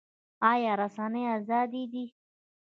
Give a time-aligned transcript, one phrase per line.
[0.51, 2.05] آیا رسنۍ ازادې دي؟